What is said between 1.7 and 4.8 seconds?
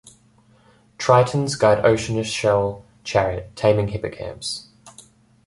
Oceanus' shell chariot, taming hippocamps.